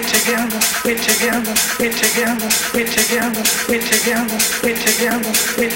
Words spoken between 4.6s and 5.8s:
We together, We together.